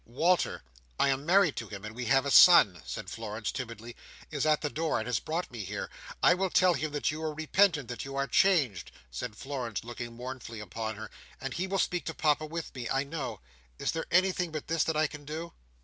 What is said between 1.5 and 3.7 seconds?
to him, and we have a son," said Florence,